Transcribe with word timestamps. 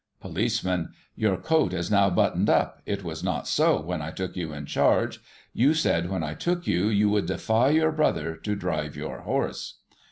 Policeman: 0.19 0.89
Your 1.15 1.37
coat 1.37 1.73
is 1.73 1.91
now 1.91 2.09
buttoned 2.09 2.49
up; 2.49 2.81
it 2.87 3.03
was 3.03 3.23
not 3.23 3.47
so 3.47 3.79
when 3.79 4.01
I 4.01 4.09
took 4.09 4.35
you 4.35 4.51
in 4.51 4.65
charge. 4.65 5.19
You 5.53 5.75
said, 5.75 6.09
when 6.09 6.23
I 6.23 6.33
took 6.33 6.65
you, 6.65 6.87
you 6.87 7.07
would 7.09 7.27
defy 7.27 7.69
your 7.69 7.91
brother 7.91 8.35
to 8.37 8.55
drive 8.55 8.95
your 8.95 9.19
horse. 9.19 9.75